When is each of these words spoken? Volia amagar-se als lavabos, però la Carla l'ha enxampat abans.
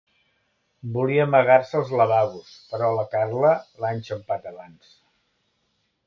Volia 0.93 1.25
amagar-se 1.27 1.75
als 1.79 1.91
lavabos, 1.99 2.49
però 2.71 2.89
la 2.99 3.03
Carla 3.11 3.51
l'ha 3.83 3.91
enxampat 3.97 4.49
abans. 4.53 4.89